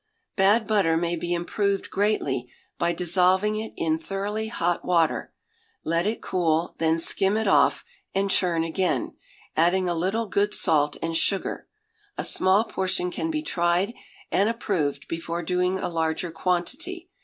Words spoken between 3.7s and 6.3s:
in thoroughly hot water; let it